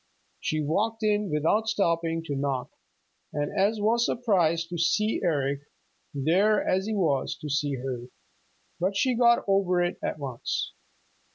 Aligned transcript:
She 0.39 0.61
walked 0.63 1.03
in 1.03 1.29
without 1.29 1.67
stopping 1.67 2.23
to 2.23 2.35
knock 2.35 2.71
and 3.33 3.51
was 3.83 4.01
as 4.01 4.05
surprised 4.07 4.69
to 4.69 4.79
see 4.79 5.21
Eric 5.23 5.59
there 6.11 6.67
as 6.67 6.87
he 6.87 6.95
was 6.95 7.37
to 7.37 7.49
see 7.51 7.75
her. 7.75 8.07
But 8.79 8.97
she 8.97 9.13
got 9.15 9.43
over 9.47 9.79
it 9.83 9.99
at 10.03 10.17
once. 10.17 10.73